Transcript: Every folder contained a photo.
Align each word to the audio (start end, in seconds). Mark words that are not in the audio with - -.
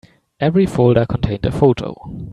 Every 0.39 0.65
folder 0.65 1.05
contained 1.05 1.45
a 1.45 1.51
photo. 1.51 1.93